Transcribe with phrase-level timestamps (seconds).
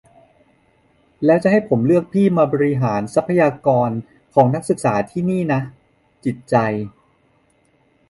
[1.25, 3.89] แล้วจะให้ผมเลือกพี่มาบริหารทรัพยากร
[4.35, 4.93] ของนักศึกษา
[5.29, 5.61] นี่นะ
[6.25, 6.55] จิตใจ